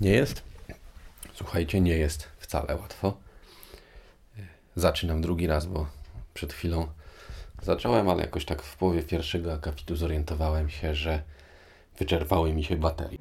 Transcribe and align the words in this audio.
Nie 0.00 0.10
jest? 0.10 0.42
Słuchajcie, 1.34 1.80
nie 1.80 1.96
jest 1.96 2.28
wcale 2.38 2.76
łatwo. 2.76 3.16
Zaczynam 4.76 5.20
drugi 5.20 5.46
raz, 5.46 5.66
bo 5.66 5.86
przed 6.34 6.52
chwilą 6.52 6.86
zacząłem, 7.62 8.08
ale 8.08 8.22
jakoś 8.22 8.44
tak 8.44 8.62
w 8.62 8.76
połowie 8.76 9.02
pierwszego 9.02 9.52
akapitu 9.52 9.96
zorientowałem 9.96 10.70
się, 10.70 10.94
że 10.94 11.22
wyczerpały 11.98 12.52
mi 12.52 12.64
się 12.64 12.76
baterie. 12.76 13.18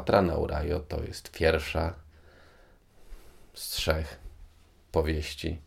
Przyznać, 0.00 0.06
że 0.06 0.18
Watra 0.18 0.22
na 0.22 0.34
Urajo 0.34 0.80
to 0.80 1.02
jest 1.02 1.30
pierwsza 1.30 1.94
z 3.54 3.68
trzech 3.68 4.18
powieści. 4.92 5.58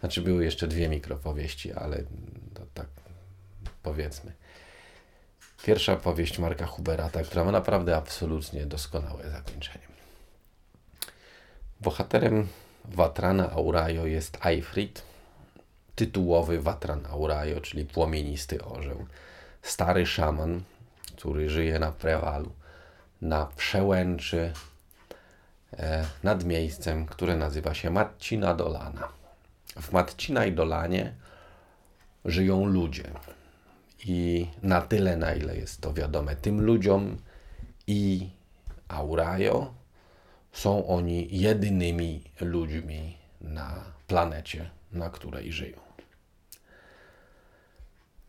Znaczy 0.00 0.22
były 0.22 0.44
jeszcze 0.44 0.68
dwie 0.68 0.88
mikropowieści, 0.88 1.72
ale 1.72 2.04
tak 2.74 2.86
powiedzmy. 3.82 4.32
Pierwsza 5.64 5.96
powieść 5.96 6.38
Marka 6.38 6.66
Huberata, 6.66 7.22
która 7.22 7.44
ma 7.44 7.52
naprawdę 7.52 7.96
absolutnie 7.96 8.66
doskonałe 8.66 9.30
zakończenie. 9.30 9.86
Bohaterem 11.80 12.48
Watrana 12.84 13.50
Aurajo 13.50 14.06
jest 14.06 14.38
Eifrid, 14.46 15.02
tytułowy 15.94 16.60
Watran 16.60 17.06
Aurajo, 17.06 17.60
czyli 17.60 17.84
płomienisty 17.84 18.64
orzeł. 18.64 19.06
Stary 19.62 20.06
szaman, 20.06 20.62
który 21.16 21.50
żyje 21.50 21.78
na 21.78 21.92
Prewalu, 21.92 22.52
na 23.24 23.46
przełęczy 23.56 24.52
e, 25.78 26.04
nad 26.22 26.44
miejscem, 26.44 27.06
które 27.06 27.36
nazywa 27.36 27.74
się 27.74 27.90
Matcina 27.90 28.54
Dolana. 28.54 29.08
W 29.80 29.92
Matcina 29.92 30.46
i 30.46 30.52
Dolanie 30.52 31.14
żyją 32.24 32.66
ludzie. 32.66 33.04
I 34.06 34.46
na 34.62 34.80
tyle, 34.80 35.16
na 35.16 35.34
ile 35.34 35.56
jest 35.56 35.80
to 35.80 35.92
wiadome 35.92 36.36
tym 36.36 36.60
ludziom 36.60 37.16
i 37.86 38.30
Aurajo, 38.88 39.74
są 40.52 40.86
oni 40.86 41.28
jedynymi 41.30 42.24
ludźmi 42.40 43.16
na 43.40 43.84
planecie, 44.06 44.70
na 44.92 45.10
której 45.10 45.52
żyją. 45.52 45.80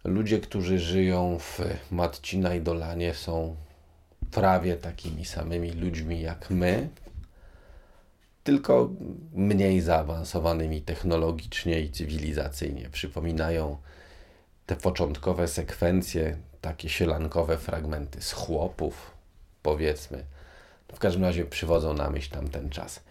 Ludzie, 0.03 0.39
którzy 0.39 0.79
żyją 0.79 1.39
w 1.39 1.59
Matcina 1.91 2.55
i 2.55 2.61
Dolanie 2.61 3.13
są 3.13 3.55
prawie 4.31 4.75
takimi 4.75 5.25
samymi 5.25 5.71
ludźmi 5.71 6.21
jak 6.21 6.49
my, 6.49 6.89
tylko 8.43 8.89
mniej 9.33 9.81
zaawansowanymi 9.81 10.81
technologicznie 10.81 11.81
i 11.81 11.91
cywilizacyjnie. 11.91 12.89
Przypominają 12.89 13.77
te 14.65 14.75
początkowe 14.75 15.47
sekwencje, 15.47 16.37
takie 16.61 16.89
sielankowe 16.89 17.57
fragmenty 17.57 18.21
z 18.21 18.31
chłopów, 18.31 19.11
powiedzmy. 19.61 20.25
W 20.93 20.99
każdym 20.99 21.23
razie 21.23 21.45
przywodzą 21.45 21.93
na 21.93 22.09
myśl 22.09 22.31
tamten 22.31 22.69
czas. 22.69 23.03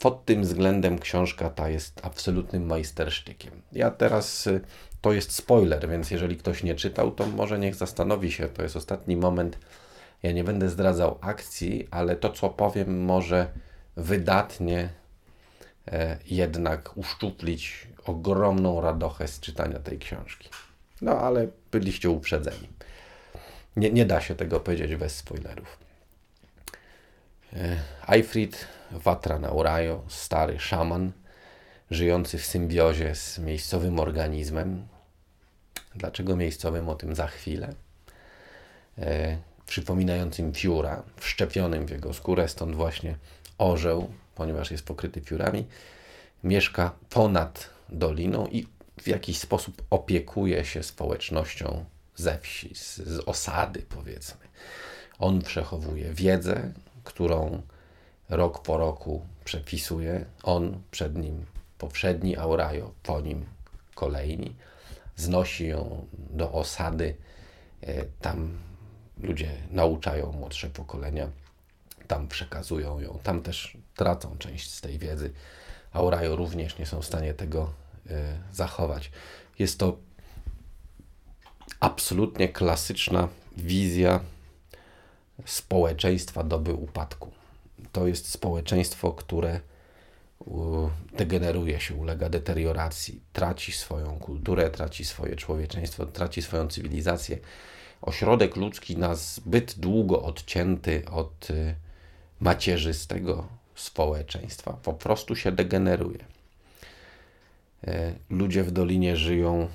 Pod 0.00 0.24
tym 0.24 0.42
względem 0.42 0.98
książka 0.98 1.50
ta 1.50 1.68
jest 1.68 2.00
absolutnym 2.06 2.66
majstersztykiem. 2.66 3.62
Ja 3.72 3.90
teraz, 3.90 4.46
y, 4.46 4.60
to 5.00 5.12
jest 5.12 5.32
spoiler, 5.32 5.88
więc 5.88 6.10
jeżeli 6.10 6.36
ktoś 6.36 6.62
nie 6.62 6.74
czytał, 6.74 7.10
to 7.10 7.26
może 7.26 7.58
niech 7.58 7.74
zastanowi 7.74 8.32
się. 8.32 8.48
To 8.48 8.62
jest 8.62 8.76
ostatni 8.76 9.16
moment. 9.16 9.58
Ja 10.22 10.32
nie 10.32 10.44
będę 10.44 10.68
zdradzał 10.68 11.18
akcji, 11.20 11.88
ale 11.90 12.16
to, 12.16 12.30
co 12.30 12.50
powiem, 12.50 13.04
może 13.04 13.46
wydatnie 13.96 14.88
e, 15.88 16.16
jednak 16.26 16.96
uszczuplić 16.96 17.88
ogromną 18.04 18.80
radochę 18.80 19.28
z 19.28 19.40
czytania 19.40 19.78
tej 19.78 19.98
książki. 19.98 20.48
No, 21.02 21.18
ale 21.18 21.48
byliście 21.72 22.10
uprzedzeni. 22.10 22.68
Nie, 23.76 23.90
nie 23.90 24.06
da 24.06 24.20
się 24.20 24.34
tego 24.34 24.60
powiedzieć 24.60 24.96
bez 24.96 25.16
spoilerów. 25.16 25.78
E, 27.52 27.76
Eifrid 28.08 28.66
Vatra 28.92 29.38
Urajo, 29.38 30.02
stary 30.08 30.60
szaman, 30.60 31.12
żyjący 31.90 32.38
w 32.38 32.46
symbiozie 32.46 33.14
z 33.14 33.38
miejscowym 33.38 34.00
organizmem. 34.00 34.86
Dlaczego 35.94 36.36
miejscowym? 36.36 36.88
O 36.88 36.94
tym 36.94 37.14
za 37.14 37.26
chwilę. 37.26 37.74
E, 38.98 39.38
przypominającym 39.66 40.52
pióra, 40.52 41.02
wszczepionym 41.16 41.86
w 41.86 41.90
jego 41.90 42.14
skórę, 42.14 42.48
stąd 42.48 42.74
właśnie 42.74 43.16
orzeł, 43.58 44.10
ponieważ 44.34 44.70
jest 44.70 44.84
pokryty 44.84 45.20
piórami, 45.20 45.66
mieszka 46.44 46.92
ponad 47.10 47.70
doliną 47.88 48.46
i 48.46 48.66
w 49.02 49.08
jakiś 49.08 49.38
sposób 49.38 49.82
opiekuje 49.90 50.64
się 50.64 50.82
społecznością 50.82 51.84
ze 52.16 52.38
wsi, 52.38 52.74
z, 52.74 52.96
z 52.96 53.18
osady, 53.18 53.82
powiedzmy. 53.88 54.40
On 55.18 55.42
przechowuje 55.42 56.14
wiedzę, 56.14 56.72
którą 57.04 57.62
rok 58.30 58.62
po 58.62 58.76
roku 58.76 59.26
przepisuje. 59.44 60.24
On, 60.42 60.82
przed 60.90 61.16
nim 61.16 61.46
poprzedni 61.78 62.36
Aurajo, 62.36 62.92
po 63.02 63.20
nim 63.20 63.46
kolejni. 63.94 64.56
Znosi 65.16 65.66
ją 65.66 66.06
do 66.12 66.52
osady. 66.52 67.16
E, 67.82 68.04
tam 68.20 68.58
ludzie 69.18 69.50
nauczają 69.70 70.32
młodsze 70.32 70.70
pokolenia, 70.70 71.28
tam 72.06 72.28
przekazują 72.28 73.00
ją, 73.00 73.18
tam 73.22 73.42
też 73.42 73.76
tracą 73.96 74.36
część 74.38 74.70
z 74.70 74.80
tej 74.80 74.98
wiedzy. 74.98 75.32
Aurajo 75.92 76.36
również 76.36 76.78
nie 76.78 76.86
są 76.86 77.02
w 77.02 77.06
stanie 77.06 77.34
tego 77.34 77.72
e, 78.10 78.38
zachować. 78.52 79.10
Jest 79.58 79.78
to 79.78 79.96
absolutnie 81.80 82.48
klasyczna 82.48 83.28
wizja 83.56 84.20
społeczeństwa 85.44 86.44
doby 86.44 86.74
upadku. 86.74 87.39
To 87.92 88.06
jest 88.06 88.28
społeczeństwo, 88.28 89.12
które 89.12 89.60
degeneruje 91.16 91.80
się, 91.80 91.94
ulega 91.94 92.28
deterioracji, 92.28 93.20
traci 93.32 93.72
swoją 93.72 94.18
kulturę, 94.18 94.70
traci 94.70 95.04
swoje 95.04 95.36
człowieczeństwo, 95.36 96.06
traci 96.06 96.42
swoją 96.42 96.68
cywilizację. 96.68 97.38
Ośrodek 98.02 98.56
ludzki 98.56 98.96
na 98.96 99.14
zbyt 99.14 99.78
długo 99.78 100.22
odcięty 100.22 101.02
od 101.10 101.50
y, 101.50 101.74
macierzystego 102.40 103.48
społeczeństwa 103.74 104.72
po 104.72 104.92
prostu 104.92 105.36
się 105.36 105.52
degeneruje. 105.52 106.24
E, 107.86 108.12
ludzie 108.30 108.62
w 108.62 108.70
dolinie 108.70 109.16
żyją 109.16 109.68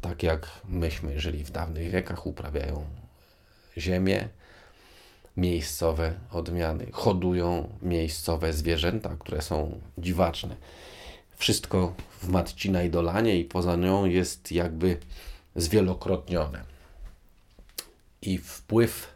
tak 0.00 0.22
jak 0.22 0.48
myśmy 0.68 1.20
żyli 1.20 1.44
w 1.44 1.50
dawnych 1.50 1.90
wiekach, 1.90 2.26
uprawiają 2.26 2.84
ziemię, 3.78 4.28
miejscowe 5.38 6.14
odmiany, 6.32 6.86
hodują 6.92 7.68
miejscowe 7.82 8.52
zwierzęta, 8.52 9.16
które 9.18 9.42
są 9.42 9.80
dziwaczne. 9.98 10.56
Wszystko 11.36 11.94
w 12.22 12.28
Matcina 12.28 12.82
i 12.82 12.90
Dolanie 12.90 13.38
i 13.38 13.44
poza 13.44 13.76
nią 13.76 14.04
jest 14.04 14.52
jakby 14.52 14.98
zwielokrotnione. 15.56 16.64
I 18.22 18.38
wpływ 18.38 19.14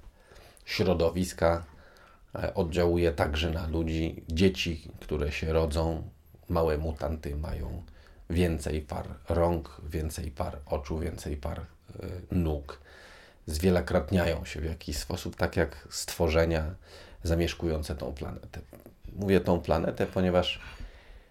środowiska 0.64 1.64
e, 2.34 2.54
oddziałuje 2.54 3.12
także 3.12 3.50
na 3.50 3.66
ludzi. 3.66 4.22
Dzieci, 4.28 4.88
które 5.00 5.32
się 5.32 5.52
rodzą, 5.52 6.02
małe 6.48 6.78
mutanty 6.78 7.36
mają 7.36 7.82
więcej 8.30 8.80
par 8.80 9.06
rąk, 9.28 9.80
więcej 9.88 10.30
par 10.30 10.58
oczu, 10.66 10.98
więcej 10.98 11.36
par 11.36 11.60
y, 11.60 11.64
nóg. 12.30 12.78
Zwielokrotniają 13.46 14.44
się 14.44 14.60
w 14.60 14.64
jakiś 14.64 14.96
sposób, 14.96 15.36
tak 15.36 15.56
jak 15.56 15.88
stworzenia 15.90 16.74
zamieszkujące 17.22 17.94
tą 17.94 18.12
planetę. 18.12 18.60
Mówię 19.12 19.40
tą 19.40 19.60
planetę, 19.60 20.06
ponieważ 20.06 20.60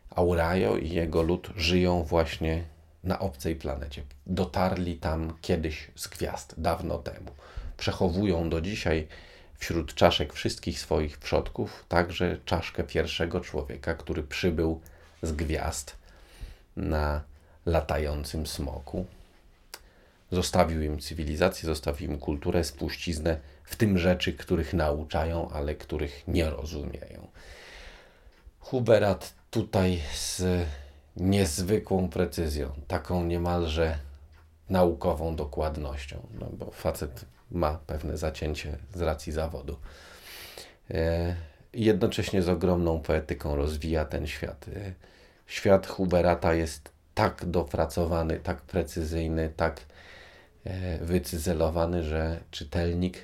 Aurajo 0.10 0.78
i 0.78 0.90
jego 0.90 1.22
lud 1.22 1.50
żyją 1.56 2.04
właśnie 2.04 2.64
na 3.04 3.20
obcej 3.20 3.56
planecie. 3.56 4.04
Dotarli 4.28 4.98
tam 4.98 5.34
kiedyś 5.42 5.92
z 5.96 6.08
gwiazd, 6.08 6.56
dawno 6.58 6.98
temu. 6.98 7.32
Przechowują 7.78 8.50
do 8.50 8.62
dzisiaj 8.62 9.08
wśród 9.58 9.96
czaszek 9.96 10.34
wszystkich 10.34 10.80
swoich 10.80 11.18
przodków 11.18 11.86
także 11.88 12.38
czaszkę 12.46 12.84
pierwszego 12.84 13.42
człowieka, 13.42 13.94
który 13.96 14.24
przybył 14.24 14.82
z 15.22 15.32
gwiazd 15.32 15.96
na 16.76 17.22
latającym 17.66 18.48
smoku. 18.48 19.06
Zostawił 20.32 20.82
im 20.82 21.00
cywilizację, 21.00 21.68
zostawił 21.68 22.12
im 22.12 22.20
kulturę, 22.20 22.64
spuściznę, 22.64 23.40
w 23.64 23.76
tym 23.76 23.98
rzeczy, 23.98 24.34
których 24.34 24.74
nauczają, 24.74 25.50
ale 25.50 25.76
których 25.76 26.24
nie 26.28 26.50
rozumieją. 26.50 27.28
Huberat 28.60 29.34
tutaj 29.52 30.02
z 30.14 30.44
niezwykłą 31.18 32.10
precyzją, 32.10 32.72
taką 32.88 33.26
niemalże 33.26 33.98
naukową 34.70 35.36
dokładnością, 35.36 36.28
no 36.40 36.50
bo 36.54 36.72
facet 36.72 37.26
ma 37.52 37.80
pewne 37.88 38.18
zacięcie 38.18 38.78
z 38.94 39.02
racji 39.02 39.32
zawodu. 39.32 39.78
E, 40.92 41.36
jednocześnie 41.74 42.42
z 42.42 42.50
ogromną 42.50 43.00
poetyką 43.00 43.56
rozwija 43.56 44.06
ten 44.06 44.28
świat. 44.28 44.66
E, 44.76 44.94
świat 45.48 45.88
Huberata 45.88 46.54
jest 46.54 46.92
tak 47.14 47.46
dopracowany, 47.46 48.40
tak 48.40 48.62
precyzyjny, 48.62 49.54
tak 49.58 49.82
wycyzelowany, 51.02 52.04
że 52.04 52.40
czytelnik 52.52 53.18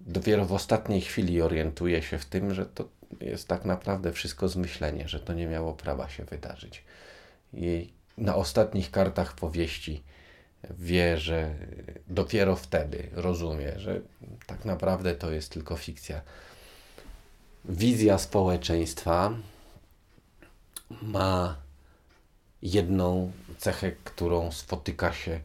dopiero 0.00 0.44
w 0.44 0.52
ostatniej 0.52 1.00
chwili 1.00 1.42
orientuje 1.42 2.02
się 2.02 2.18
w 2.18 2.24
tym, 2.24 2.54
że 2.54 2.66
to 2.66 2.88
jest 3.20 3.48
tak 3.48 3.64
naprawdę 3.64 4.12
wszystko 4.12 4.48
zmyślenie, 4.48 5.08
że 5.08 5.20
to 5.20 5.32
nie 5.32 5.46
miało 5.46 5.74
prawa 5.74 6.08
się 6.08 6.24
wydarzyć. 6.24 6.84
I 7.54 7.92
na 8.18 8.34
ostatnich 8.34 8.90
kartach 8.90 9.34
powieści 9.34 10.02
wie, 10.70 11.18
że 11.18 11.54
dopiero 12.08 12.56
wtedy 12.56 13.08
rozumie, 13.12 13.78
że 13.78 14.00
tak 14.46 14.64
naprawdę 14.64 15.14
to 15.14 15.30
jest 15.30 15.52
tylko 15.52 15.76
fikcja. 15.76 16.20
Wizja 17.64 18.18
społeczeństwa 18.18 19.32
ma 21.02 21.56
jedną 22.62 23.32
cechę, 23.58 23.92
którą 24.04 24.52
spotyka 24.52 25.12
się 25.12 25.40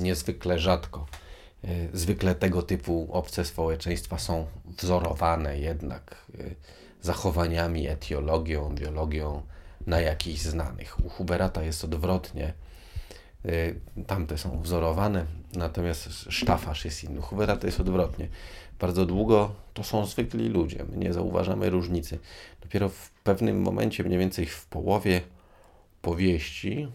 niezwykle 0.00 0.58
rzadko. 0.58 1.06
E, 1.64 1.68
zwykle 1.92 2.34
tego 2.34 2.62
typu 2.62 3.08
obce 3.12 3.44
społeczeństwa 3.44 4.18
są 4.18 4.46
wzorowane 4.78 5.58
jednak 5.58 6.26
e, 6.38 6.44
zachowaniami, 7.02 7.88
etiologią, 7.88 8.74
biologią 8.74 9.42
na 9.86 10.00
jakichś 10.00 10.40
znanych. 10.40 11.04
U 11.04 11.08
Huberata 11.08 11.62
jest 11.62 11.84
odwrotnie. 11.84 12.54
E, 13.44 13.50
tamte 14.06 14.38
są 14.38 14.62
wzorowane, 14.62 15.26
natomiast 15.56 16.08
sztafasz 16.28 16.84
jest 16.84 17.04
inny. 17.04 17.18
U 17.18 17.22
Huberata 17.22 17.66
jest 17.66 17.80
odwrotnie. 17.80 18.28
Bardzo 18.80 19.06
długo 19.06 19.54
to 19.74 19.84
są 19.84 20.06
zwykli 20.06 20.48
ludzie, 20.48 20.84
my 20.90 20.96
nie 20.96 21.12
zauważamy 21.12 21.70
różnicy. 21.70 22.18
Dopiero 22.60 22.88
w 22.88 23.10
pewnym 23.10 23.62
momencie, 23.62 24.04
mniej 24.04 24.18
więcej 24.18 24.46
w 24.46 24.66
połowie 24.66 25.20
powieści, 26.02 26.88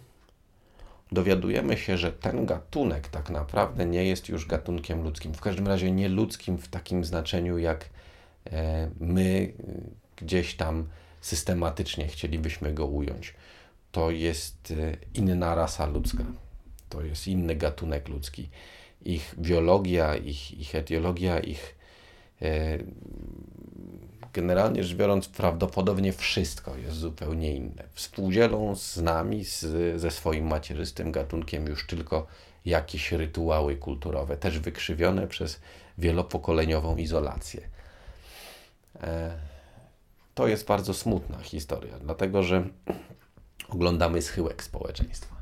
dowiadujemy 1.11 1.77
się, 1.77 1.97
że 1.97 2.11
ten 2.11 2.45
gatunek 2.45 3.07
tak 3.07 3.29
naprawdę 3.29 3.85
nie 3.85 4.05
jest 4.05 4.29
już 4.29 4.47
gatunkiem 4.47 5.03
ludzkim. 5.03 5.33
W 5.33 5.41
każdym 5.41 5.67
razie 5.67 5.91
nie 5.91 6.09
ludzkim 6.09 6.57
w 6.57 6.67
takim 6.67 7.05
znaczeniu, 7.05 7.57
jak 7.57 7.89
e, 8.51 8.89
my 8.99 9.53
gdzieś 10.15 10.55
tam 10.55 10.87
systematycznie 11.21 12.07
chcielibyśmy 12.07 12.73
go 12.73 12.85
ująć. 12.85 13.33
To 13.91 14.11
jest 14.11 14.71
e, 14.71 14.97
inna 15.13 15.55
rasa 15.55 15.85
ludzka, 15.85 16.23
to 16.89 17.01
jest 17.01 17.27
inny 17.27 17.55
gatunek 17.55 18.07
ludzki. 18.07 18.49
Ich 19.05 19.35
biologia, 19.37 20.15
ich, 20.15 20.59
ich 20.59 20.75
etiologia, 20.75 21.39
ich 21.39 21.75
e, 22.41 22.77
generalnie 24.35 24.83
rzecz 24.83 24.97
biorąc, 24.97 25.27
prawdopodobnie 25.27 26.13
wszystko 26.13 26.77
jest 26.77 26.97
zupełnie 26.97 27.55
inne. 27.55 27.83
Współdzielą 27.93 28.75
z 28.75 28.97
nami, 28.97 29.45
z, 29.45 30.01
ze 30.01 30.11
swoim 30.11 30.47
macierzystym 30.47 31.11
gatunkiem 31.11 31.65
już 31.67 31.87
tylko 31.87 32.27
jakieś 32.65 33.11
rytuały 33.11 33.75
kulturowe, 33.75 34.37
też 34.37 34.59
wykrzywione 34.59 35.27
przez 35.27 35.59
wielopokoleniową 35.97 36.97
izolację. 36.97 37.61
E, 39.03 39.37
to 40.33 40.47
jest 40.47 40.65
bardzo 40.67 40.93
smutna 40.93 41.39
historia, 41.39 41.99
dlatego 41.99 42.43
że 42.43 42.63
oglądamy 43.69 44.21
schyłek 44.21 44.63
społeczeństwa. 44.63 45.35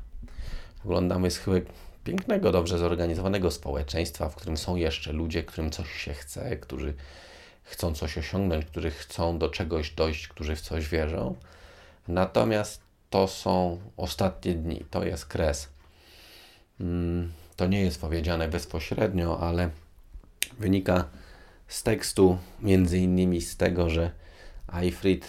Oglądamy 0.84 1.30
schyłek 1.30 1.64
pięknego, 2.04 2.52
dobrze 2.52 2.78
zorganizowanego 2.78 3.50
społeczeństwa, 3.50 4.28
w 4.28 4.34
którym 4.34 4.56
są 4.56 4.76
jeszcze 4.76 5.12
ludzie, 5.12 5.42
którym 5.42 5.70
coś 5.70 5.92
się 5.92 6.14
chce, 6.14 6.56
którzy 6.56 6.94
chcą 7.64 7.94
coś 7.94 8.18
osiągnąć, 8.18 8.64
którzy 8.64 8.90
chcą 8.90 9.38
do 9.38 9.48
czegoś 9.48 9.90
dojść, 9.90 10.28
którzy 10.28 10.56
w 10.56 10.60
coś 10.60 10.88
wierzą. 10.88 11.36
Natomiast 12.08 12.80
to 13.10 13.28
są 13.28 13.80
ostatnie 13.96 14.54
dni, 14.54 14.84
to 14.90 15.04
jest 15.04 15.26
kres. 15.26 15.68
Mm, 16.80 17.32
to 17.56 17.66
nie 17.66 17.80
jest 17.80 18.00
powiedziane 18.00 18.48
bezpośrednio, 18.48 19.40
ale 19.40 19.70
wynika 20.58 21.04
z 21.68 21.82
tekstu, 21.82 22.38
między 22.60 22.98
innymi 22.98 23.40
z 23.40 23.56
tego, 23.56 23.90
że 23.90 24.10
Eifrid 24.74 25.26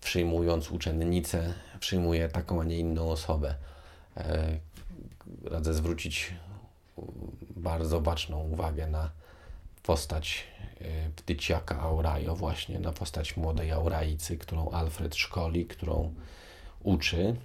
przyjmując 0.00 0.70
uczennicę, 0.70 1.54
przyjmuje 1.80 2.28
taką, 2.28 2.60
a 2.60 2.64
nie 2.64 2.78
inną 2.78 3.10
osobę. 3.10 3.54
E, 4.16 4.58
radzę 5.44 5.74
zwrócić 5.74 6.34
bardzo 7.56 8.00
baczną 8.00 8.42
uwagę 8.42 8.86
na 8.86 9.10
postać 9.84 10.44
Ptyciaka 11.16 11.80
Aurajo, 11.80 12.36
właśnie 12.36 12.78
na 12.78 12.92
postać 12.92 13.36
młodej 13.36 13.72
Auraicy, 13.72 14.38
którą 14.38 14.70
Alfred 14.70 15.14
szkoli, 15.14 15.66
którą 15.66 16.14
uczy. 16.82 17.36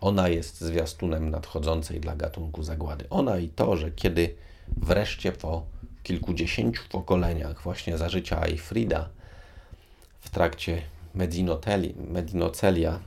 Ona 0.00 0.28
jest 0.28 0.60
zwiastunem 0.60 1.30
nadchodzącej 1.30 2.00
dla 2.00 2.16
gatunku 2.16 2.62
zagłady. 2.62 3.04
Ona 3.10 3.38
i 3.38 3.48
to, 3.48 3.76
że 3.76 3.90
kiedy 3.90 4.34
wreszcie 4.76 5.32
po 5.32 5.66
kilkudziesięciu 6.02 6.82
pokoleniach 6.88 7.62
właśnie 7.62 7.98
za 7.98 8.08
życia 8.08 8.42
Eifrida 8.42 9.08
w 10.20 10.30
trakcie 10.30 10.82
Medinocelia, 11.94 13.00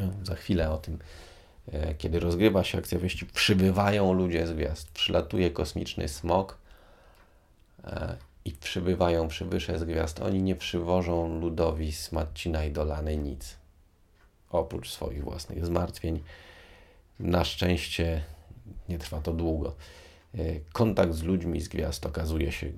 no, 0.00 0.06
za 0.22 0.34
chwilę 0.34 0.70
o 0.70 0.76
tym, 0.76 0.98
e, 1.72 1.94
kiedy 1.94 2.20
rozgrywa 2.20 2.64
się 2.64 2.78
akcja 2.78 2.98
wieści, 2.98 3.26
przybywają 3.26 4.12
ludzie 4.12 4.46
z 4.46 4.52
gwiazd, 4.52 4.90
przylatuje 4.90 5.50
kosmiczny 5.50 6.08
smok, 6.08 6.58
E, 6.58 6.63
i 8.44 8.52
przybywają 8.52 9.28
przybysze 9.28 9.78
z 9.78 9.84
gwiazd. 9.84 10.20
Oni 10.20 10.42
nie 10.42 10.56
przywożą 10.56 11.40
ludowi 11.40 11.92
z 11.92 12.12
Marcina 12.12 12.64
i 12.64 12.72
Dolany 12.72 13.16
nic, 13.16 13.56
oprócz 14.50 14.90
swoich 14.90 15.24
własnych 15.24 15.66
zmartwień. 15.66 16.22
Na 17.20 17.44
szczęście 17.44 18.22
nie 18.88 18.98
trwa 18.98 19.20
to 19.20 19.32
długo. 19.32 19.74
E, 20.34 20.38
kontakt 20.72 21.12
z 21.12 21.22
ludźmi 21.22 21.60
z 21.60 21.68
gwiazd 21.68 22.06
okazuje 22.06 22.52
się 22.52 22.72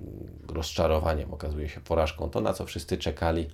rozczarowaniem, 0.47 1.33
okazuje 1.33 1.69
się 1.69 1.81
porażką. 1.81 2.29
To, 2.29 2.41
na 2.41 2.53
co 2.53 2.65
wszyscy 2.65 2.97
czekali, 2.97 3.49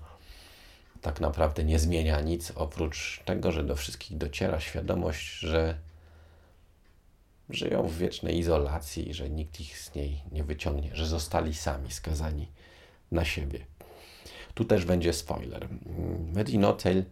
tak 1.02 1.20
naprawdę 1.20 1.64
nie 1.64 1.80
zmienia 1.80 2.22
nic, 2.22 2.52
oprócz 2.56 3.22
tego, 3.26 3.52
że 3.52 3.64
do 3.64 3.76
wszystkich 3.76 4.18
dociera 4.18 4.60
świadomość, 4.60 5.40
że 5.40 5.78
żyją 7.50 7.88
w 7.88 7.98
wiecznej 7.98 8.38
izolacji 8.38 9.14
że 9.14 9.30
nikt 9.30 9.60
ich 9.60 9.80
z 9.80 9.96
niej 9.96 10.22
nie 10.32 10.44
wyciągnie, 10.44 10.96
że 10.96 11.06
zostali 11.06 11.54
sami 11.54 11.92
skazani 11.92 12.52
na 13.12 13.26
siebie. 13.26 13.66
Tu 14.54 14.66
też 14.66 14.86
będzie 14.86 15.14
spoiler. 15.14 15.68
Medinotel 16.34 17.06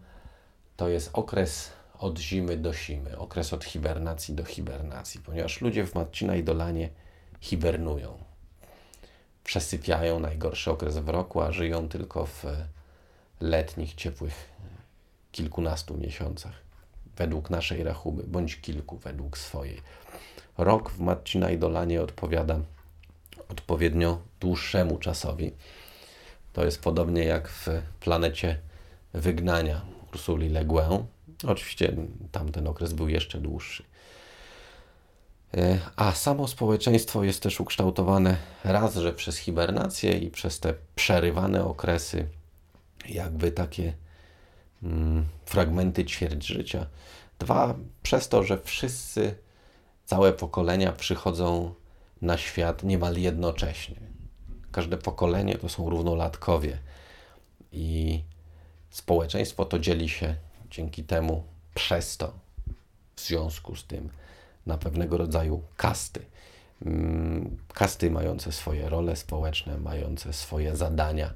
to 0.78 0.90
jest 0.90 1.10
okres 1.14 1.72
od 2.00 2.20
zimy 2.20 2.58
do 2.58 2.74
zimy, 2.74 3.18
okres 3.18 3.54
od 3.54 3.66
hibernacji 3.66 4.36
do 4.36 4.44
hibernacji, 4.44 5.22
ponieważ 5.22 5.62
ludzie 5.62 5.88
w 5.88 5.96
Marcina 5.96 6.36
i 6.36 6.44
Dolanie 6.44 6.90
hibernują. 7.40 8.18
Przesypiają 9.44 10.20
najgorszy 10.20 10.72
okres 10.72 10.98
w 10.98 11.10
roku, 11.10 11.42
a 11.42 11.52
żyją 11.52 11.90
tylko 11.90 12.26
w 12.26 12.46
letnich, 13.42 13.94
ciepłych 13.94 14.50
kilkunastu 15.32 15.98
miesiącach. 15.98 16.71
Według 17.22 17.50
naszej 17.50 17.84
rachuby, 17.84 18.24
bądź 18.28 18.62
kilku 18.62 18.98
według 18.98 19.38
swojej. 19.38 19.82
Rok 20.58 20.92
w 20.92 21.00
Marcina 21.00 21.52
i 21.52 21.58
Dolanie 21.58 22.02
odpowiada 22.02 22.60
odpowiednio 23.50 24.22
dłuższemu 24.40 24.98
czasowi. 24.98 25.52
To 26.54 26.66
jest 26.66 26.82
podobnie 26.82 27.24
jak 27.24 27.50
w 27.50 27.68
planecie 28.00 28.60
wygnania 29.14 29.82
Ursuli 30.14 30.50
Le 30.50 30.66
Guin. 30.66 31.06
Oczywiście 31.48 31.96
tamten 32.32 32.68
okres 32.68 32.94
był 32.94 33.10
jeszcze 33.10 33.38
dłuższy. 33.38 33.84
E, 35.58 35.80
a 35.96 36.12
samo 36.12 36.48
społeczeństwo 36.48 37.24
jest 37.24 37.44
też 37.44 37.60
ukształtowane 37.60 38.38
raz, 38.64 38.96
że 38.96 39.14
przez 39.14 39.38
hibernację 39.38 40.18
i 40.18 40.32
przez 40.32 40.60
te 40.60 40.74
przerywane 40.96 41.66
okresy, 41.66 42.28
jakby 43.10 43.52
takie 43.52 43.94
fragmenty 45.46 46.06
ćwierć 46.06 46.48
życia. 46.48 46.86
Dwa, 47.40 47.76
przez 48.04 48.30
to, 48.30 48.44
że 48.44 48.60
wszyscy 48.64 49.36
całe 50.06 50.34
pokolenia 50.34 50.92
przychodzą 50.92 51.74
na 52.22 52.38
świat 52.38 52.84
niemal 52.84 53.18
jednocześnie. 53.18 53.96
Każde 54.72 54.98
pokolenie 54.98 55.58
to 55.58 55.70
są 55.70 55.90
równolatkowie 55.90 56.78
i 57.72 58.24
społeczeństwo 58.90 59.66
to 59.66 59.80
dzieli 59.80 60.10
się 60.10 60.36
dzięki 60.70 61.04
temu 61.04 61.44
przez 61.74 62.18
to, 62.18 62.34
w 63.16 63.22
związku 63.22 63.76
z 63.76 63.86
tym, 63.86 64.10
na 64.66 64.78
pewnego 64.78 65.18
rodzaju 65.18 65.62
kasty. 65.78 66.26
Mm, 66.86 67.58
kasty 67.74 68.12
mające 68.12 68.52
swoje 68.52 68.90
role 68.90 69.16
społeczne, 69.16 69.78
mające 69.78 70.34
swoje 70.34 70.76
zadania, 70.76 71.34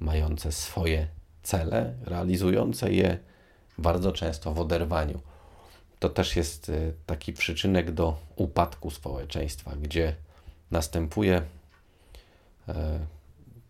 mające 0.00 0.52
swoje 0.52 1.08
cele, 1.48 1.94
realizujące 2.04 2.92
je 2.92 3.18
bardzo 3.78 4.12
często 4.12 4.54
w 4.54 4.60
oderwaniu 4.60 5.20
to 5.98 6.08
też 6.08 6.36
jest 6.36 6.68
y, 6.68 6.94
taki 7.06 7.32
przyczynek 7.32 7.90
do 7.90 8.16
upadku 8.36 8.90
społeczeństwa, 8.90 9.72
gdzie 9.82 10.14
następuje 10.70 11.42
e, 12.68 12.98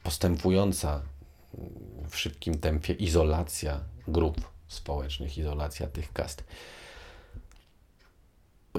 postępująca 0.02 1.02
w 2.08 2.16
szybkim 2.16 2.58
tempie 2.58 2.92
izolacja 2.92 3.80
grup 4.08 4.40
społecznych, 4.68 5.38
izolacja 5.38 5.86
tych 5.86 6.12
kast. 6.12 6.44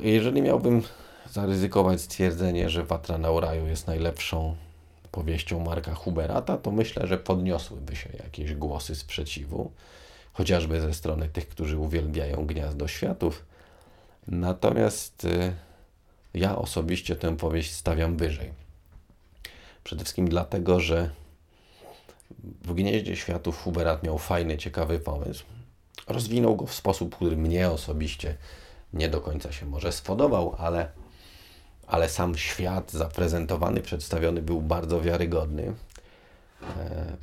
Jeżeli 0.02 0.42
miałbym 0.42 0.84
zaryzykować 1.32 2.02
stwierdzenie, 2.02 2.70
że 2.70 2.84
Watra 2.84 3.18
na 3.18 3.32
Uraju 3.32 3.68
jest 3.68 3.88
najlepszą 3.88 4.56
powieścią 5.12 5.60
Marka 5.60 5.94
Huberata, 5.94 6.58
to 6.58 6.72
myślę, 6.72 7.08
że 7.08 7.18
podniosłyby 7.18 7.96
się 7.96 8.10
jakieś 8.24 8.54
głosy 8.54 8.96
sprzeciwu, 8.96 9.72
chociażby 10.34 10.82
ze 10.82 10.94
strony 10.94 11.30
tych, 11.30 11.48
którzy 11.48 11.78
uwielbiają 11.78 12.46
Gniazdo 12.46 12.88
Światów. 12.88 13.46
Natomiast 14.28 15.26
y, 15.26 15.54
ja 16.34 16.58
osobiście 16.58 17.16
tę 17.16 17.38
powieść 17.38 17.74
stawiam 17.74 18.18
wyżej. 18.18 18.54
Przede 19.84 20.04
wszystkim 20.04 20.30
dlatego, 20.30 20.80
że 20.80 21.10
w 22.62 22.74
Gnieździe 22.74 23.16
Światów 23.16 23.64
Huberat 23.64 24.04
miał 24.04 24.18
fajny, 24.18 24.58
ciekawy 24.58 25.00
pomysł. 25.00 25.44
Rozwinął 26.08 26.56
go 26.56 26.66
w 26.66 26.74
sposób, 26.74 27.16
który 27.16 27.38
mnie 27.38 27.70
osobiście 27.70 28.36
nie 28.94 29.10
do 29.10 29.22
końca 29.22 29.52
się 29.52 29.66
może 29.66 29.92
spodobał, 29.92 30.56
ale, 30.58 30.92
ale 31.90 32.10
sam 32.10 32.38
świat 32.38 32.92
zaprezentowany, 32.92 33.82
przedstawiony 33.82 34.42
był 34.42 34.62
bardzo 34.62 35.02
wiarygodny. 35.02 35.64
E, 35.64 35.74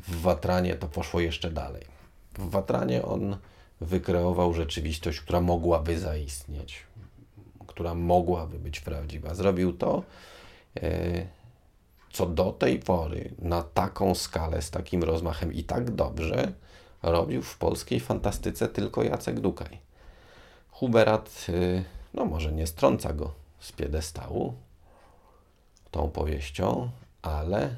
w 0.09 0.21
Watranie 0.21 0.75
to 0.75 0.89
poszło 0.89 1.21
jeszcze 1.21 1.51
dalej. 1.51 1.83
W 2.39 2.51
Watranie 2.51 3.05
on 3.05 3.37
wykreował 3.81 4.55
rzeczywistość, 4.55 5.21
która 5.21 5.41
mogłaby 5.41 5.99
zaistnieć, 5.99 6.83
która 7.67 7.95
mogłaby 7.95 8.59
być 8.59 8.81
prawdziwa. 8.81 9.35
Zrobił 9.35 9.73
to, 9.73 10.03
e, 10.83 11.27
co 12.13 12.27
do 12.27 12.53
tej 12.53 12.79
pory 12.79 13.35
na 13.39 13.63
taką 13.63 14.15
skalę, 14.15 14.63
z 14.63 14.71
takim 14.71 15.03
rozmachem 15.03 15.53
i 15.53 15.65
tak 15.65 15.91
dobrze 15.91 16.53
robił 17.03 17.43
w 17.43 17.59
polskiej 17.59 18.01
fantastyce 18.01 18.69
tylko 18.69 19.03
Jacek 19.03 19.41
Dukaj. 19.41 19.79
Huberat, 20.71 21.47
y, 21.49 21.85
no 22.15 22.25
może 22.25 22.53
nie 22.53 22.67
strąca 22.67 23.13
go 23.13 23.46
z 23.61 23.73
piedestału 23.73 24.55
tą 25.91 26.11
powieścią, 26.11 26.91
ale 27.23 27.77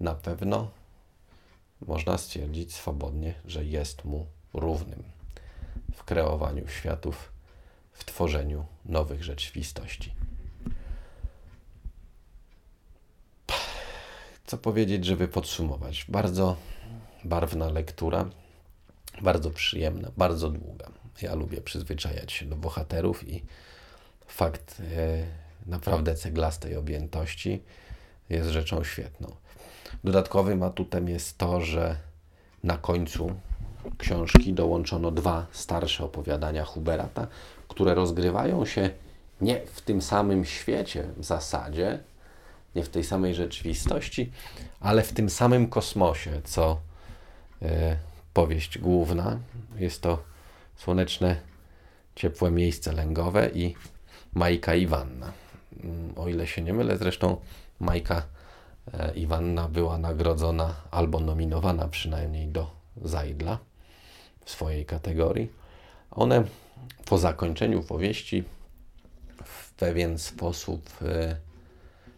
na 0.00 0.14
pewno 0.14 0.70
można 1.86 2.18
stwierdzić 2.18 2.74
swobodnie, 2.74 3.34
że 3.44 3.64
jest 3.64 4.04
mu 4.04 4.26
równym 4.54 5.02
w 5.94 6.04
kreowaniu 6.04 6.68
światów, 6.68 7.32
w 7.92 8.04
tworzeniu 8.04 8.66
nowych 8.84 9.24
rzeczywistości. 9.24 10.14
Co 14.46 14.58
powiedzieć, 14.58 15.04
żeby 15.04 15.28
podsumować? 15.28 16.04
Bardzo 16.08 16.56
barwna 17.24 17.68
lektura, 17.70 18.30
bardzo 19.22 19.50
przyjemna, 19.50 20.10
bardzo 20.16 20.50
długa. 20.50 20.90
Ja 21.22 21.34
lubię 21.34 21.60
przyzwyczajać 21.60 22.32
się 22.32 22.46
do 22.46 22.56
bohaterów 22.56 23.28
i 23.28 23.42
fakt 24.26 24.82
e, 24.96 25.24
naprawdę 25.66 26.14
ceglastej 26.14 26.76
objętości 26.76 27.62
jest 28.30 28.50
rzeczą 28.50 28.84
świetną. 28.84 29.36
Dodatkowym 30.04 30.62
atutem 30.62 31.08
jest 31.08 31.38
to, 31.38 31.60
że 31.60 31.96
na 32.64 32.78
końcu 32.78 33.34
książki 33.98 34.52
dołączono 34.52 35.10
dwa 35.10 35.46
starsze 35.52 36.04
opowiadania 36.04 36.64
Huberata, 36.64 37.26
które 37.68 37.94
rozgrywają 37.94 38.66
się 38.66 38.90
nie 39.40 39.60
w 39.66 39.80
tym 39.80 40.02
samym 40.02 40.44
świecie 40.44 41.08
w 41.16 41.24
zasadzie, 41.24 41.98
nie 42.74 42.84
w 42.84 42.88
tej 42.88 43.04
samej 43.04 43.34
rzeczywistości, 43.34 44.32
ale 44.80 45.02
w 45.02 45.12
tym 45.12 45.30
samym 45.30 45.68
kosmosie, 45.68 46.40
co 46.44 46.80
e, 47.62 47.96
powieść 48.34 48.78
główna. 48.78 49.38
Jest 49.78 50.02
to 50.02 50.22
słoneczne, 50.76 51.36
ciepłe 52.14 52.50
miejsce 52.50 52.92
lęgowe 52.92 53.50
i 53.54 53.74
Majka 54.34 54.74
i 54.74 54.86
Wanna. 54.86 55.32
Mm, 55.84 56.12
o 56.16 56.28
ile 56.28 56.46
się 56.46 56.62
nie 56.62 56.72
mylę, 56.72 56.96
zresztą 56.96 57.36
Majka 57.80 58.22
e, 58.94 59.14
i 59.14 59.26
Wanna 59.26 59.68
była 59.68 59.98
nagrodzona 59.98 60.74
albo 60.90 61.20
nominowana 61.20 61.88
przynajmniej 61.88 62.48
do 62.48 62.70
Zajdla 63.02 63.58
w 64.44 64.50
swojej 64.50 64.86
kategorii. 64.86 65.52
One 66.10 66.44
po 67.04 67.18
zakończeniu 67.18 67.82
powieści 67.82 68.44
w 69.44 69.72
pewien 69.72 70.18
sposób 70.18 70.90
e, 71.02 71.36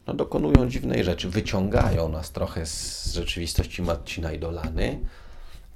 no, 0.07 0.15
dokonują 0.15 0.69
dziwnej 0.69 1.05
rzeczy. 1.05 1.29
Wyciągają 1.29 2.09
nas 2.09 2.33
trochę 2.33 2.67
z 2.67 3.13
rzeczywistości 3.15 3.83
Marcina 3.83 4.33
i 4.33 4.39
Dolany, 4.39 5.01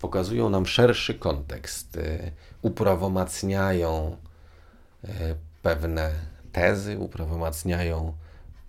pokazują 0.00 0.50
nam 0.50 0.66
szerszy 0.66 1.14
kontekst, 1.14 1.96
y, 1.96 2.32
uprawomacniają 2.62 4.16
pewne 5.62 6.10
tezy, 6.52 6.98
uprawomacniają 6.98 8.12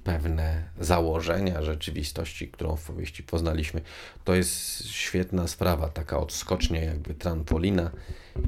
pewne 0.04 0.64
założenia 0.80 1.62
rzeczywistości, 1.62 2.48
którą 2.48 2.76
w 2.76 2.84
powieści 2.84 3.24
poznaliśmy. 3.24 3.82
To 4.24 4.36
jest 4.36 4.86
świetna 4.88 5.48
sprawa, 5.48 5.90
taka 5.90 6.20
odskocznie, 6.20 6.86
jakby 6.86 7.14
trampolina, 7.14 7.92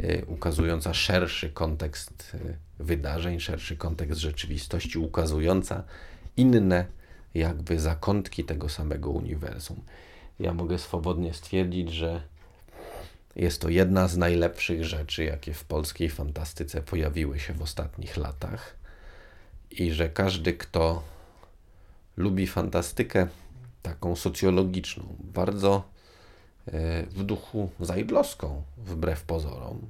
y, 0.03 0.25
ukazująca 0.27 0.93
szerszy 0.93 1.49
kontekst 1.49 2.37
wydarzeń, 2.79 3.39
szerszy 3.39 3.77
kontekst 3.77 4.19
rzeczywistości, 4.19 4.99
ukazująca 4.99 5.83
inne 6.37 6.85
jakby 7.33 7.79
zakątki 7.79 8.43
tego 8.43 8.69
samego 8.69 9.09
uniwersum. 9.09 9.81
Ja 10.39 10.53
mogę 10.53 10.79
swobodnie 10.79 11.33
stwierdzić, 11.33 11.91
że 11.91 12.21
jest 13.35 13.61
to 13.61 13.69
jedna 13.69 14.07
z 14.07 14.17
najlepszych 14.17 14.85
rzeczy, 14.85 15.23
jakie 15.23 15.53
w 15.53 15.63
polskiej 15.63 16.09
fantastyce 16.09 16.81
pojawiły 16.81 17.39
się 17.39 17.53
w 17.53 17.61
ostatnich 17.61 18.17
latach, 18.17 18.75
i 19.71 19.91
że 19.91 20.09
każdy, 20.09 20.53
kto 20.53 21.03
lubi 22.17 22.47
fantastykę 22.47 23.27
taką 23.81 24.15
socjologiczną, 24.15 25.15
bardzo 25.19 25.83
e, 26.67 27.03
w 27.03 27.23
duchu 27.23 27.69
zajdlowską, 27.79 28.63
wbrew 28.77 29.23
pozorom, 29.23 29.89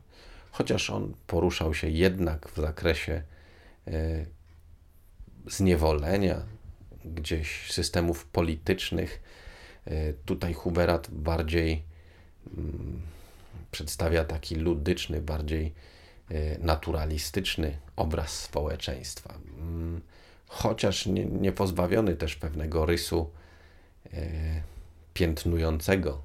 chociaż 0.52 0.90
on 0.90 1.14
poruszał 1.28 1.74
się 1.74 1.90
jednak 1.90 2.50
w 2.50 2.56
zakresie 2.56 3.24
e, 3.88 4.26
zniewolenia, 5.48 6.42
gdzieś 7.06 7.72
systemów 7.72 8.26
politycznych. 8.26 9.22
E, 9.86 10.14
tutaj 10.14 10.54
Huberat 10.54 11.08
bardziej 11.12 11.84
mm, 12.58 13.02
przedstawia 13.76 14.26
taki 14.26 14.56
ludyczny, 14.56 15.22
bardziej 15.22 15.74
e, 16.30 16.58
naturalistyczny 16.60 17.78
obraz 17.96 18.40
społeczeństwa. 18.40 19.34
Mm, 19.58 20.02
chociaż 20.48 21.06
nie, 21.06 21.26
nie 21.26 21.52
pozbawiony 21.52 22.16
też 22.16 22.36
pewnego 22.36 22.86
rysu 22.86 23.32
e, 24.14 24.18
piętnującego 25.14 26.22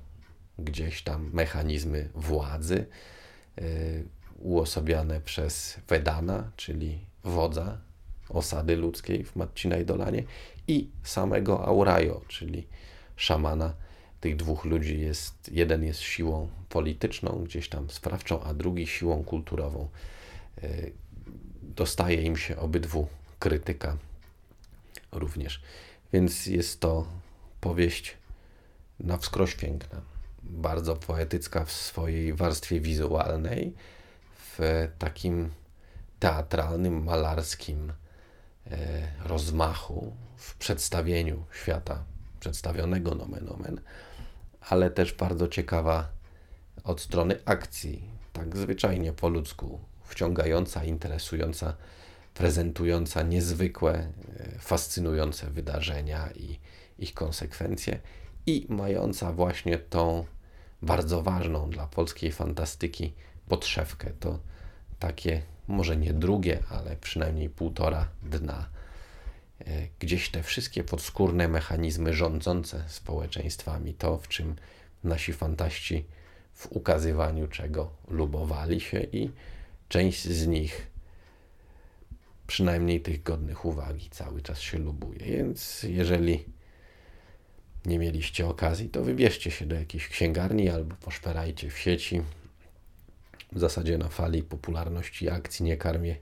gdzieś 0.59 1.03
tam 1.03 1.31
mechanizmy 1.33 2.09
władzy, 2.15 2.87
uosobiane 4.39 5.21
przez 5.21 5.81
Wedana, 5.89 6.51
czyli 6.57 6.99
wodza 7.25 7.79
osady 8.29 8.77
ludzkiej 8.77 9.25
w 9.25 9.37
Marcina 9.37 9.85
Dolanie 9.85 10.23
i 10.69 10.91
samego 11.03 11.67
Aurajo, 11.67 12.21
czyli 12.29 12.67
szamana. 13.17 13.75
Tych 14.21 14.37
dwóch 14.37 14.65
ludzi 14.65 15.01
jest, 15.01 15.53
jeden 15.53 15.85
jest 15.85 16.01
siłą 16.01 16.49
polityczną, 16.69 17.45
gdzieś 17.45 17.69
tam 17.69 17.91
sprawczą, 17.91 18.43
a 18.43 18.55
drugi 18.55 18.87
siłą 18.87 19.25
kulturową. 19.25 19.89
E, 20.63 20.69
dostaje 21.63 22.23
im 22.23 22.37
się 22.37 22.57
obydwu 22.57 23.09
krytyka 23.39 23.97
również. 25.13 25.63
Więc 26.13 26.47
jest 26.47 26.81
to 26.81 27.07
powieść 27.61 28.17
na 29.01 29.17
wskroś 29.17 29.55
piękna, 29.55 30.01
bardzo 30.43 30.97
poetycka 30.97 31.65
w 31.65 31.73
swojej 31.73 32.35
warstwie 32.35 32.81
wizualnej, 32.81 33.73
w 34.37 34.89
takim 34.99 35.51
teatralnym, 36.19 37.05
malarskim 37.05 37.93
E, 38.67 39.09
rozmachu 39.25 40.13
w 40.37 40.57
przedstawieniu 40.57 41.45
świata 41.63 42.05
przedstawionego 42.41 43.15
nomen 43.15 43.49
omen, 43.49 43.81
ale 44.61 44.91
też 44.91 45.13
bardzo 45.13 45.49
ciekawa 45.49 46.09
od 46.85 47.01
strony 47.01 47.39
akcji, 47.45 48.03
tak 48.33 48.57
zwyczajnie 48.57 49.13
po 49.13 49.29
ludzku, 49.29 49.81
wciągająca, 50.05 50.85
interesująca, 50.85 51.77
prezentująca 52.35 53.23
niezwykłe, 53.23 53.93
e, 53.95 54.59
fascynujące 54.59 55.51
wydarzenia 55.51 56.31
i 56.31 56.59
ich 56.99 57.15
konsekwencje 57.15 58.01
i 58.47 58.67
mająca 58.69 59.33
właśnie 59.33 59.79
tą 59.79 60.25
bardzo 60.83 61.23
ważną 61.23 61.71
dla 61.71 61.87
polskiej 61.87 62.33
fantastyki 62.33 63.13
podszewkę, 63.49 64.11
to 64.21 64.39
takie 64.99 65.43
może 65.69 65.97
nie 65.97 66.13
drugie, 66.13 66.63
ale 66.69 66.97
przynajmniej 66.97 67.51
półtora 67.51 68.09
dna. 68.23 68.69
E, 69.67 69.89
gdzieś 69.99 70.29
te 70.29 70.43
wszystkie 70.43 70.85
podskórne 70.85 71.49
mechanizmy 71.49 72.15
rządzące 72.15 72.85
społeczeństwami, 72.89 73.95
to 73.95 74.19
w 74.19 74.29
czym 74.29 74.57
nasi 75.05 75.33
fantaści 75.33 76.05
w 76.55 76.73
ukazywaniu 76.73 77.49
czego 77.49 77.91
lubowali 78.09 78.81
się 78.81 79.01
i 79.01 79.31
część 79.89 80.29
z 80.29 80.47
nich, 80.47 80.87
przynajmniej 82.47 83.01
tych 83.01 83.23
godnych 83.23 83.65
uwagi, 83.65 84.11
cały 84.11 84.43
czas 84.43 84.61
się 84.61 84.79
lubuje. 84.79 85.19
Więc 85.19 85.83
jeżeli 85.83 86.45
nie 87.87 87.99
mieliście 87.99 88.47
okazji, 88.47 88.89
to 88.89 89.03
wybierzcie 89.03 89.51
się 89.51 89.67
do 89.67 89.75
jakiejś 89.75 90.09
księgarni 90.09 90.69
albo 90.69 90.95
poszperajcie 90.95 91.71
w 91.71 91.79
sieci. 91.79 92.23
W 93.53 93.59
zasadzie 93.59 93.99
na 93.99 94.09
fali 94.09 94.43
popularności 94.43 95.31
akcji 95.31 95.65
nie 95.65 95.77
karmię 95.77 96.17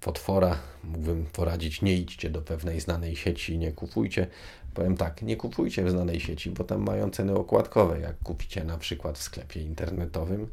potwora. 0.00 0.58
Mógłbym 0.84 1.26
poradzić, 1.26 1.82
nie 1.82 1.96
idźcie 1.96 2.30
do 2.30 2.42
pewnej 2.42 2.80
znanej 2.80 3.16
sieci 3.16 3.58
nie 3.58 3.72
kupujcie. 3.72 4.26
Powiem 4.74 4.96
tak, 4.96 5.22
nie 5.22 5.36
kupujcie 5.36 5.84
w 5.84 5.90
znanej 5.90 6.20
sieci, 6.20 6.50
bo 6.50 6.64
tam 6.64 6.86
mają 6.86 7.10
ceny 7.10 7.34
okładkowe. 7.34 8.00
Jak 8.00 8.18
kupicie 8.18 8.64
na 8.64 8.78
przykład 8.78 9.18
w 9.18 9.22
sklepie 9.22 9.62
internetowym 9.62 10.46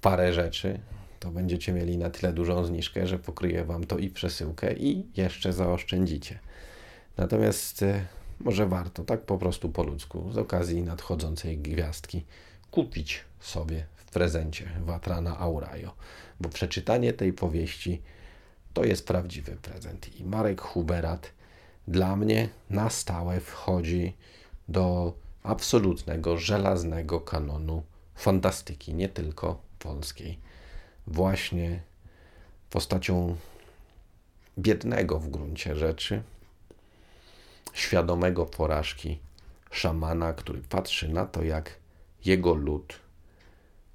parę 0.00 0.32
rzeczy, 0.32 0.80
to 1.20 1.30
będziecie 1.30 1.72
mieli 1.72 1.98
na 1.98 2.10
tyle 2.10 2.32
dużą 2.32 2.64
zniżkę, 2.64 3.06
że 3.06 3.18
pokryje 3.18 3.64
Wam 3.64 3.84
to 3.84 3.98
i 3.98 4.10
przesyłkę 4.10 4.74
i 4.74 5.06
jeszcze 5.16 5.52
zaoszczędzicie. 5.52 6.38
Natomiast 7.16 7.82
e, 7.82 8.04
może 8.40 8.66
warto 8.66 9.04
tak 9.04 9.20
po 9.20 9.38
prostu 9.38 9.68
po 9.68 9.82
ludzku, 9.82 10.32
z 10.32 10.38
okazji 10.38 10.82
nadchodzącej 10.82 11.58
gwiazdki, 11.58 12.24
kupić 12.70 13.24
sobie 13.40 13.86
w 13.96 14.10
prezencie 14.10 14.68
Watrana 14.80 15.38
Aurajo, 15.38 15.94
bo 16.40 16.48
przeczytanie 16.48 17.12
tej 17.12 17.32
powieści 17.32 18.02
to 18.72 18.84
jest 18.84 19.06
prawdziwy 19.06 19.56
prezent. 19.56 20.20
I 20.20 20.24
Marek 20.24 20.60
Huberat 20.60 21.32
dla 21.88 22.16
mnie 22.16 22.48
na 22.70 22.90
stałe 22.90 23.40
wchodzi 23.40 24.16
do 24.68 25.12
absolutnego, 25.42 26.38
żelaznego 26.38 27.20
kanonu 27.20 27.82
fantastyki, 28.14 28.94
nie 28.94 29.08
tylko 29.08 29.60
polskiej. 29.78 30.38
Właśnie 31.06 31.82
postacią 32.70 33.36
biednego 34.58 35.18
w 35.18 35.28
gruncie 35.28 35.76
rzeczy, 35.76 36.22
świadomego 37.72 38.46
porażki 38.46 39.18
szamana, 39.70 40.32
który 40.32 40.62
patrzy 40.62 41.08
na 41.08 41.26
to, 41.26 41.42
jak 41.42 41.76
jego 42.24 42.54
lud 42.54 42.98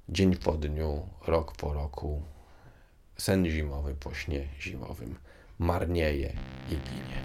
dzień 0.08 0.36
po 0.36 0.52
dniu, 0.52 1.08
rok 1.26 1.56
po 1.56 1.72
roku, 1.72 2.22
sen 3.16 3.46
zimowy 3.50 3.94
po 3.94 4.14
śnie 4.14 4.48
zimowym 4.60 5.16
marnieje 5.58 6.32
i 6.70 6.76
ginie. 6.76 7.24